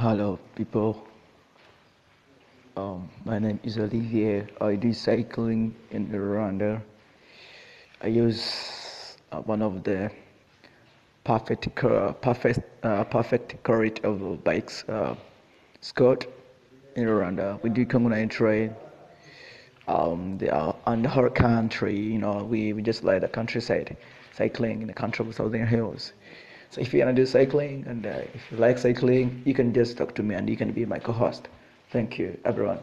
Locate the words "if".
26.80-26.94, 28.34-28.50